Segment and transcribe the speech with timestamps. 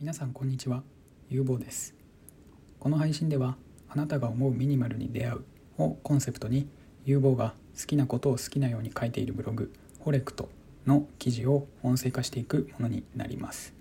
[0.00, 0.82] 皆さんこんにちは。
[1.30, 1.94] ゆうぼうです。
[2.80, 3.56] この配信では
[3.88, 5.44] あなたが思うミニマルに出会う
[5.78, 6.68] をコンセプトに
[7.04, 10.48] ゆうぼうが好きなことを好きなように書いているブログホレクト
[10.84, 13.72] の記事を音声化していくものになります。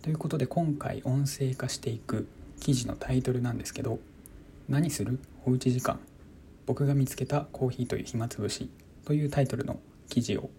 [0.00, 2.28] ということで今回音声化していく
[2.60, 3.98] 記事のタイトルなんですけど
[4.68, 5.18] 何する？
[5.44, 5.98] おうち時間。
[6.66, 8.70] 僕が見つけたコーヒーという暇つぶし
[9.04, 10.50] というタイトルの記事を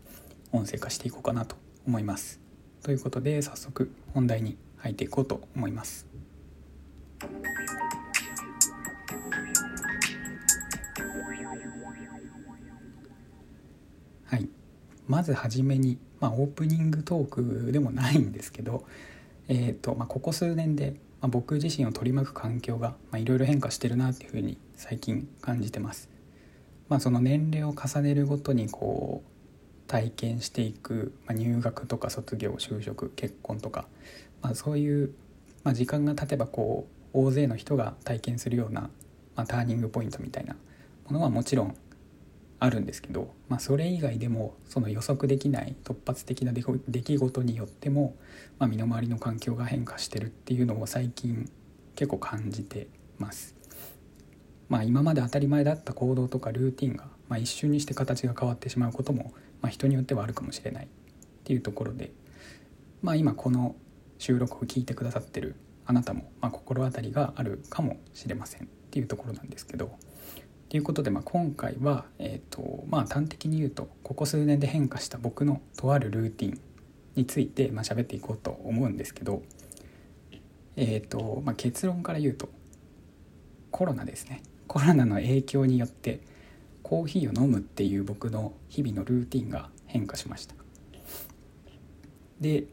[0.51, 1.55] 音声化していこうかなと
[1.87, 2.41] 思います。
[2.83, 6.07] ということで早速本題に入っていこうと思います
[14.25, 14.49] はい
[15.07, 18.85] まずはじめに、まあ、オープニングトークでもないんですけど、
[19.47, 26.09] えーとまあ、ここ数年で、まあ、僕自身を取り巻く環境がいろいろ変化してるなっていうふうに最近感じてます。
[26.89, 29.36] まあ、その年齢を重ねるごとにこう
[29.87, 33.87] 体験していく、まあ、入学とか卒業就職結婚とか、
[34.41, 35.13] まあ、そういう、
[35.63, 38.81] まあ、時間が経てばこう大勢の人が体験するような、
[39.35, 40.55] まあ、ターニングポイントみたいな
[41.05, 41.75] ものはもちろん
[42.59, 48.15] あるんですけど、まあ、それ以外でもその予測できない突発的な出来事によっても、
[48.57, 51.49] まあ、身の回りの環境が変化してるっていうのを最近
[51.95, 52.87] 結構感じて
[53.19, 53.55] ます。
[54.69, 60.87] まあ、今まで当たり前だった行動とかルーティンが、まあ、一瞬にして形が変わってしまうことも、まあ、人によってはあるかもしれないっ
[61.43, 62.11] ていうところで、
[63.01, 63.75] まあ、今この
[64.17, 65.55] 収録を聞いてくださってる
[65.85, 69.97] あなたも、ま、心当たりがあるかもしれませんっていうところなんですけど。
[70.69, 76.59] ということで、まあ、今回は、えーとまあ、端的に言うとここ数年で変化した僕のとあるルーティン
[77.15, 79.43] について、まあ、喋っていこうと思うんですけど、
[80.75, 82.49] えーとまあ、結論から言うと
[83.71, 86.19] コロナですねコロナの影響によって
[86.87, 90.55] コーヒーを飲むっていう僕の日々のルーティンが変化しました
[92.39, 92.63] で、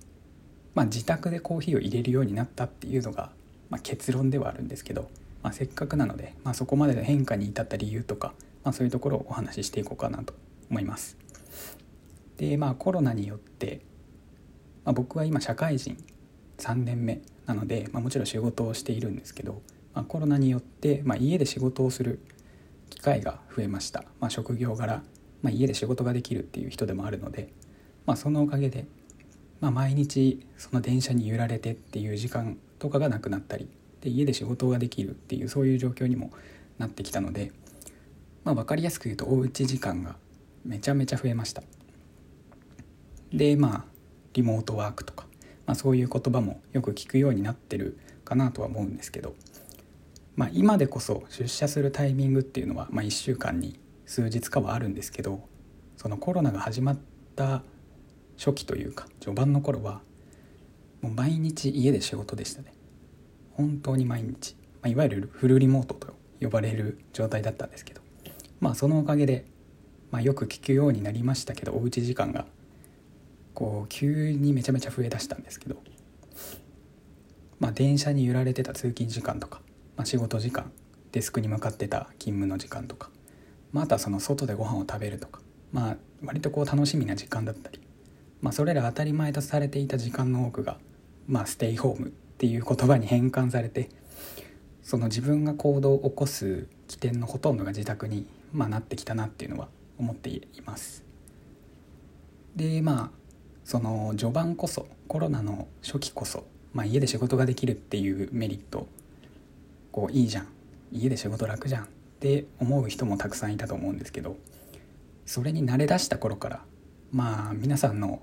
[0.75, 3.31] まあ、自宅でコーヒーを入れるようになったっていうのが、
[3.70, 5.09] まあ、結論ではあるんですけど
[5.45, 8.33] まあ、せっかくなので、まあ、そこまでの変化に至った理由とか、
[8.64, 10.33] まあ、そういうところをお話ししていこうかなと
[10.70, 11.19] 思います。
[12.39, 13.83] でまあコロナによって、
[14.85, 16.02] まあ、僕は今社会人
[16.57, 19.61] 3年目なので、まあ、もちろん仕事をしているんですけど、
[19.92, 22.20] まあ、コロナによって、まあ、家で仕事をする
[22.90, 25.02] 機会が増えました、まあ、職業柄、
[25.42, 27.52] まあ、家で仕事ができるっていう人でもあるので、
[28.06, 28.86] まあ、そのおかげで、
[29.61, 33.68] まあ、毎日その電車に揺られてっていう時間とかがなくなったり
[34.00, 36.30] で家で仕事ができるっていうそういう状況にも
[36.78, 37.52] なってきたので、
[38.45, 40.16] まあ、分かりやすく言うとおうち時間が
[40.64, 41.62] めちゃめちゃ増えました。
[43.33, 43.95] でまあ
[44.34, 45.27] リモートワークとか、
[45.66, 49.34] まあ、そういう言葉もよく聞くようになってるかなとは思うんですけど、
[50.36, 55.48] まあ、今でこそ出社するタイミングっていうのは、まあ、1週間に数日かはあるんですけど
[55.96, 56.98] そのコロナが始まっ
[57.36, 57.62] た
[58.36, 60.00] 初期というか序盤の頃は
[61.00, 62.72] もう毎日家で仕事でしたね。
[63.52, 68.01] 本当に毎日、まあ、いわゆるフルリモートと呼ばれる状態だったんですけど
[68.61, 69.45] まあそのおかげで、
[70.11, 72.46] まあ、よく聞くようになりましたけどおうち時間が
[73.55, 75.77] こう急にめちゃめちゃ増えだしたんですけど
[77.61, 79.61] まあ電車に揺られてた通勤時間とか、
[79.97, 80.73] まあ、仕事時間
[81.13, 83.11] デスクに向かってた勤務の時間とか
[83.73, 85.41] またその外でご飯を食べるとか
[85.73, 87.81] まあ割とこう楽しみな時間だったり
[88.41, 90.79] まあそれら当たり前とされていた時間の多くが
[91.27, 93.89] まあステイホームっていう言葉に変換されて
[94.83, 99.69] その自分が行動を起こす起点のほとんどが自宅に、まあ、なってきたなっていうのは
[99.99, 101.05] 思っています。
[102.55, 103.25] でまあ
[103.65, 108.87] その序盤こそコロナの初期こそ、まあ、家で仕事ができるっていうメリット
[109.95, 110.49] こういいじゃん。
[110.91, 111.87] 家で仕事楽じゃんっ
[112.19, 114.37] て思う人もたくさんいたと思うんですけど
[115.25, 116.65] それに慣れだした頃から
[117.13, 118.21] まあ皆さんの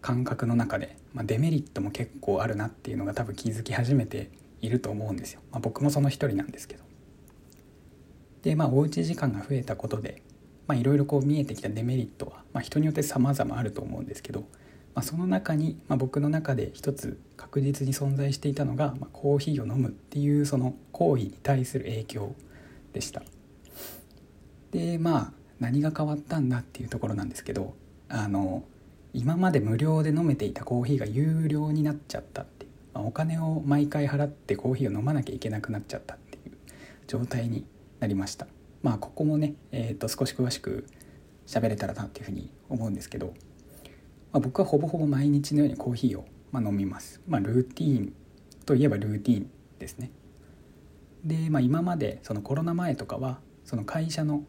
[0.00, 4.28] 感覚の中で、まあ、デメリットも結構あるなっていうのが多分気づき始めて
[4.60, 6.82] いると思うんですよ、まあ、僕もその一人なんですけど。
[8.42, 10.22] でまあおうち時間が増えたことで
[10.74, 14.48] いろいろこう見えてきたデメリットは、まあ、人によって様々あると思うんですけど、
[14.96, 22.34] まあ、その中に、まあ、僕の中で一つ確実に存在していたのが、まあ、コーヒーを飲むっていうその行為に対する影響
[22.94, 23.22] でした。
[24.72, 27.74] でまあ何が変わったんだっていうところなんですけど
[28.08, 28.64] あの
[29.12, 36.56] 今まで無料で飲めていたコーヒーが有料になっちゃったって、まあ、お金を毎回払ってコーヒーを飲まなきゃいけなくなっちゃったっていう
[37.06, 37.66] 状態に
[38.00, 38.46] なりました。
[38.82, 40.86] まあここもね、えー、と少し詳しく
[41.46, 43.34] 喋れたらなっていうふうに思うんですけど、
[44.32, 47.20] まあ、僕はほぼほぼ毎日のようにコーヒーを、ま飲みます。
[47.26, 48.12] まあルーティーン。
[48.64, 50.10] といえばルーティーンですね。
[51.24, 54.44] で、まあ、今までそのコロナ前とかはその会社の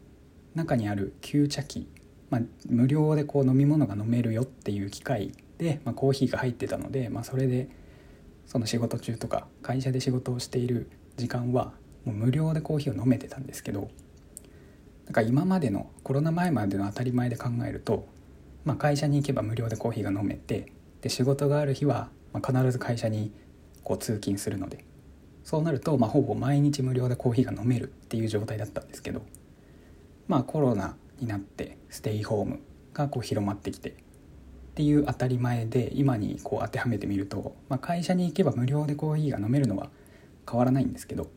[0.54, 1.88] 中にある給茶機
[2.30, 7.68] まあ、無料でこう飲み物が飲めるよっていう機会で、まあ、コーヒーが入ってたので、まあ、それで
[8.46, 11.72] その仕事中とか会社で仕事をしている時間は
[12.04, 13.90] もう無料でコーヒーを飲めてたんですけど
[15.06, 18.06] なんか今までのコロナ前までの当たり前で考えると、
[18.64, 23.32] まあ、会社に行けば無料でコーヒーが飲めてで仕事がある日は、まあ、必ず会社に
[23.82, 24.84] こう通勤するので
[25.44, 29.22] そうなると、まあ、ほぼ毎日無料でコーヒーが飲めるっていう状態だったんですけど
[30.26, 32.60] まあコロナになってステイホーム
[32.92, 33.94] がこう広まってきてっ
[34.74, 39.90] ていう当たり前で今にこう当てはめてみると、まあ、会社に行けば無料でコーヒーが飲めるのは
[40.48, 41.30] 変わらないんですけど、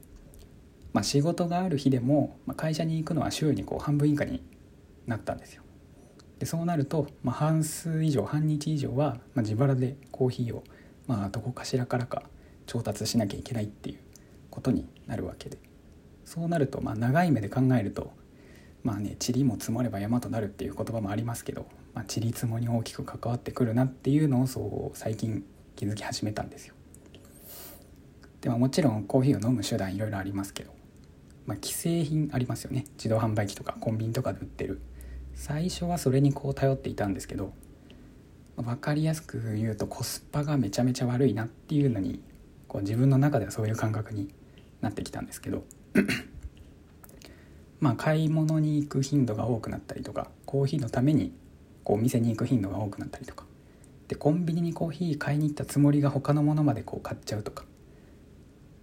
[0.93, 4.43] まあ、仕事がある日でも、まあ、会社に行くのは週にこう半分以下に
[5.07, 5.63] なったんですよ。
[6.41, 10.63] でそうなると、まあ、半数以上半日以上は、まあ、自腹でコーヒーを、
[11.05, 12.23] まあ、どこかしらからか
[12.65, 13.99] 調達しなきゃいけないっていう
[14.49, 15.59] ことになるわけで。
[16.25, 18.11] そうなると、まあ、長い目で考えると
[18.83, 25.43] まあね塵も積もれば山となるっていう言葉もありますけどまあ、ちりつもに大きく関わってくるなっていうのをそう最近
[25.75, 26.75] 気づき始めたんですよ。
[28.39, 30.73] でももちろんコーヒーを飲む手段いろいろありますけど、
[31.45, 32.85] まあ、既製品ありますよね。
[32.93, 34.81] 自動販売機とかコンビニとかで売ってる。
[35.41, 37.51] 最初はそれにこう頼っていたんですけど
[38.57, 42.21] 分かりやすく言うとコスパがめちゃめちゃ悪いなっていうのに
[42.67, 44.31] こう自分の中ではそういう感覚に
[44.81, 45.63] なってきたんですけど
[47.81, 51.33] まあ買い物に行く頻度が多くなったりとかコーヒーのために
[51.83, 53.45] こうお店に行く頻度が多くなったりとか
[54.09, 57.65] でコンビニにコーヒー買いに行ったつもりが他のものまでこう買っちゃうとか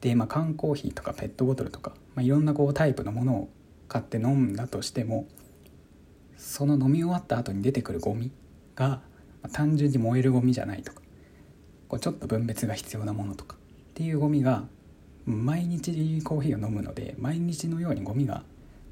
[0.01, 3.49] で、まあ、缶コーヒーとかペットボトルとか、まあ、いろんなこうタイプのものを
[3.87, 5.29] 買って飲んだとしても
[6.39, 8.31] その飲み終わった後に出てくるゴミ
[8.75, 9.03] が、
[9.53, 11.03] 単純に燃えるゴミじゃないとか
[11.89, 14.65] こうちょっと分別が必要なものとかっていうゴミが
[15.25, 18.43] 毎日コーヒーを飲むので毎日のようにゴミが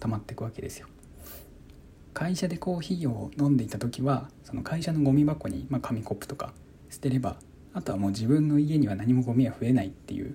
[0.01, 0.87] 溜まっていくわけですよ。
[2.15, 6.55] 会社でコーヒーを飲んでいた時はその会社のゴミ箱に、まあ、紙コップとか
[6.89, 7.37] 捨てれば
[7.75, 10.35] あとはもう自分の家には何もゴミは増えないっていう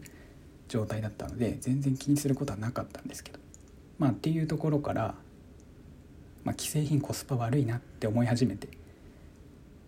[0.68, 3.40] 状態だったので全然気にすることはなかったんですけど
[3.98, 5.16] まあっていうところから、
[6.44, 8.70] まあ、既製品コスパ悪いなって思い始めて。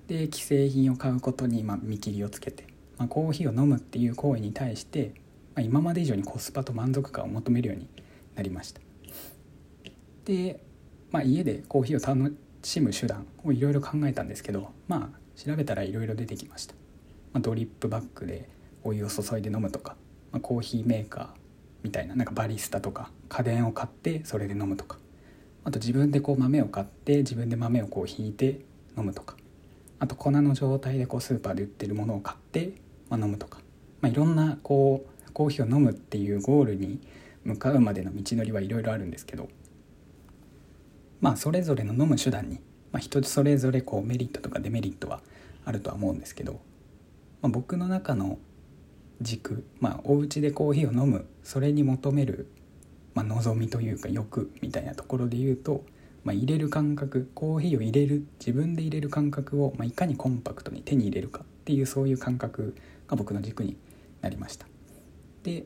[0.07, 2.67] で既製品を買うことにま見切りをつけて、
[2.97, 5.13] まあ、コーヒーを飲むっていう行為に対して、
[5.55, 7.87] まあ、今まで以上にコスパと満足感を求めるように
[8.35, 8.81] なりました。
[10.25, 10.59] で
[11.13, 16.73] まあ、家でコーヒーを楽しむ手段をいろいろ考えたんですけどまあ調べたらいろいろ出てきました、
[17.33, 18.49] まあ、ドリップバッグで
[18.83, 19.95] お湯を注いで飲むとか、
[20.31, 21.27] まあ、コーヒーメーカー
[21.83, 24.97] みたいななんかバリスタとか家電を買ってそれで飲むとか。
[25.63, 28.59] あと自分でこう豆を買って自分で豆をこうひいて
[28.97, 29.35] 飲むとか。
[29.99, 32.73] あと粉の状態でこうスーパーで売ってるものを買って、
[33.09, 33.59] まあ、飲むとか、
[34.01, 36.99] まあ、いろんなこうコーヒーを飲むっていうゴールに
[37.45, 39.47] 向かうまでの道のりはいろいろあるんですけど。
[41.21, 42.59] まあそれぞれの飲む手段に、
[42.91, 45.21] まあ、人それぞれこうメリットとかデメリットは
[45.63, 46.59] あるとは思うんですけど、
[47.41, 48.39] まあ、僕の中の
[49.21, 52.49] 軸、まあ、お家でコーヒーを飲むそれに求める、
[53.15, 55.83] まあ、望みというか欲みたいなところで言うと、
[56.23, 62.75] まあ、入れる感覚コーヒーを入れる自分で入れる感覚を、まあ、いかにコンパクトに手に入れるかっていうそういう感覚
[63.07, 63.77] が僕の軸に
[64.21, 64.65] なりました。
[65.43, 65.65] で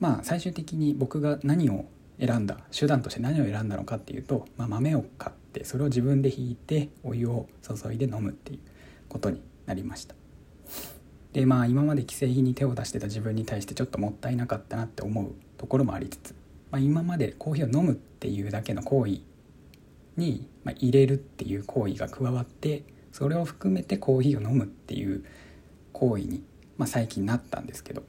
[0.00, 1.86] まあ最終的に僕が何を
[2.18, 8.58] 選んだ手段として何を選んだのかっていうと、まあ、豆を買ってそれを自分でひいてお湯を注いで飲むっていう
[9.08, 10.14] ことになりました
[11.32, 16.34] でまあ今まで既製品に手を出してた自分に対してちょっともったいなかったなって思うところもありつつ、
[16.76, 19.20] まあ、今までコーヒーを飲むっていうだけの行為
[20.16, 25.24] に、ま入れるっていう行為が加わってそれを含めてコーヒーを飲むっていう
[25.92, 26.42] 行為に、
[26.76, 28.02] まあ、最近なったんですけど。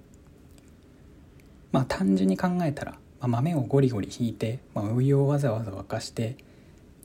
[1.71, 6.37] まあ単純に考えたらまあ、豆をゴリゴリひいて、まあ、お湯をわざわざ沸かして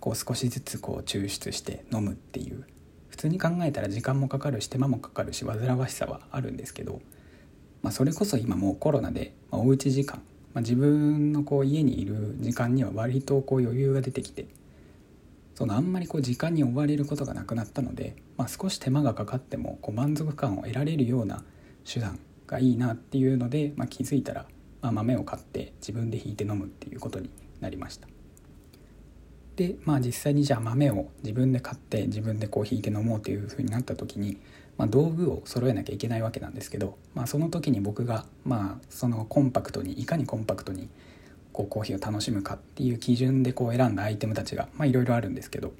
[0.00, 2.64] こう少しずつこう抽出して飲むっていう。
[3.09, 7.02] 普通に考えたら時間もかかるし手間もかかるし煩わしさはあるんですけど、
[7.83, 10.23] まあ、それこそ今もうコロナで、まあ、おうち時間、
[10.54, 14.47] まあ、自分のこう家にいる時間には割とこう余裕が出てきて
[15.54, 21.44] そのあんまりこう時間に追われることがなくなったので、まあ、少し手間がかかってもこう満足感を得られるような
[21.85, 24.47] 手段がいいなっていうので、まあ、気づいたら
[24.82, 27.30] まあ、豆を買って自分でひいて飲むっていうことに
[27.61, 28.09] なりました。
[29.56, 34.38] でまあ実際にじゃあ豆を自分で買って自分でこうひいて飲もうというふうになった時に、
[34.79, 40.88] まあ、道具を揃えなきゃいけないわけなんですけど、まあ、その時に僕がまあそのコンパクトにいかにコンパクトに
[41.52, 45.73] こうコーヒーを楽しむかっていう基準でこう選んだアイテムたちがいろいろあるんですけど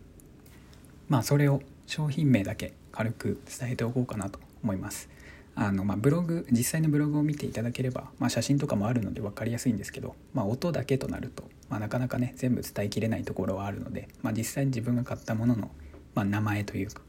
[1.09, 5.09] まあそれを商品名だけ軽く伝えておこうかなと思います。
[5.55, 15.71] あの、まあ、ブログ実際のブログを見ていただければ、まあ、写真とかもあるので分かりやすいんですけど、まあ、音だけとなると、ま、なかなかね全部伝えきれないところはあるので、まあ、実際に自分が買ったものの、
[16.15, 17.03] ま、名前というか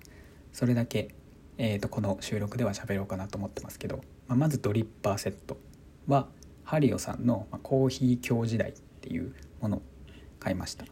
[0.52, 1.10] それだけ、
[1.58, 5.58] えー、とこの収録では喋ろうかなと思ってますけど、まあ、まずドリッパーセット
[6.08, 6.28] は
[6.64, 9.82] ハリオさんのコーヒー京時代っていうものを
[10.40, 10.86] 買いました、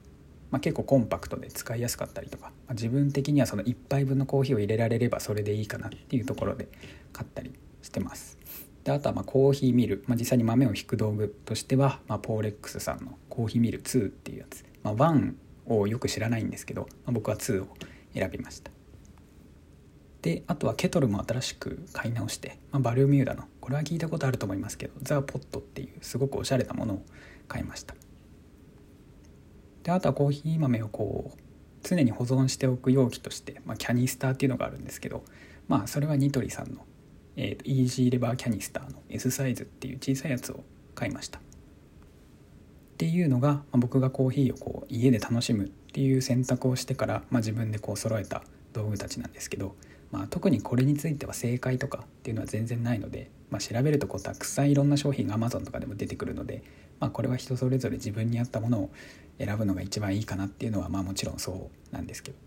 [0.51, 6.68] まあ、結構コンパクトで使いやすかったりとか、まあ、自分的にはその1杯分のコーヒーを入れられればそれでいいかなっていうところで
[7.13, 8.38] 買ったりしてます。
[8.84, 15.34] であとはまコーヒーミル、まあ、実際に豆を引く道具としては、まポーレックスさんのコーヒーミル2っていうやつ、まあ、1
[15.68, 17.68] をよく知らないんですけど、ま僕は2を
[18.13, 18.72] 選びました。
[20.22, 27.06] であとはケトルも新しく買い直して、まあ、バルミューダのこれは聞いたことあると思いますけどザ・ポットっていうすごくおしゃれなものを
[27.48, 27.96] 買いました。
[29.84, 31.40] であとはコーヒー豆をこう
[31.82, 35.24] 常に保存しておく容器として、まあ、キャニスターっていうのがあるんですけど
[35.68, 36.86] まあそれはニトリさんの、
[37.36, 40.63] えーと、イージーレバーキャニスターの S サイズっていう小さいやつを
[40.94, 41.40] 買いました。
[41.40, 41.42] っ
[42.98, 49.75] ていうのが、まあ、僕がコーヒーをこう家で楽しむっていう選択をしてから、まあ、自分でこう揃えた道具たちなんですけど
[50.12, 56.63] まあ、特にこれについては正解とかっていうのは全然ないので、まあ、調べるとこうたくさんいろんな商品が Amazon とかでも出てくるので、
[57.00, 58.91] まあ、これは人それぞれ自分に合ったものを
[59.38, 62.38] 選ぶのが一番いいかなっていうのはまあもちろんそうなんですけど、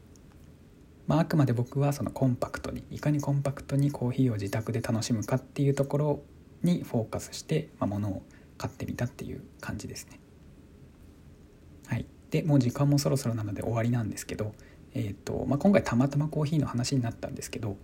[1.06, 6.22] まあ、あくまで僕はそのコンパクトにいかにコンパクトにコーヒーを自宅で楽しむかっていうところ
[6.62, 8.22] にフォーカスして、まあ、物を
[8.58, 10.20] 買ってみたっていう感じですね。
[11.86, 14.54] はい、でもう時間もそろそろなので終わりなんですけど
[14.94, 17.76] えーとまあ、今回たまたまコーヒーの話になったんですけど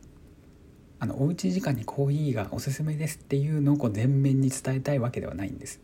[1.01, 5.81] あのおうち時間にコーヒーがおすすめですっていうのをこう全面に伝えたいわけではないんです。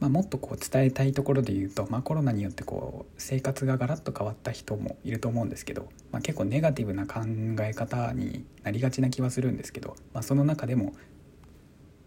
[0.00, 7.20] まあ、もっとこう伝えたいところで言うと、まあ、コロナによってこう生活がガラッと変わった人もいると思うんですけど、まあ、結構ネガティブな考
[7.60, 10.92] え方になりがちな気はするんですけど、まあ、その中でも、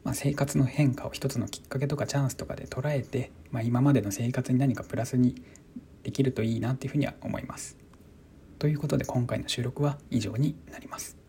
[0.03, 5.41] まあ、生活の変化を一つのきっかけとかチャンスとかで捉えて、まあ、今までの生活に何かプラスに
[6.03, 7.77] できるといいなっていうふうには思います。
[8.59, 11.26] ということで今回の収録は以上になります。